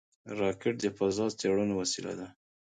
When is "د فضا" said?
0.81-1.25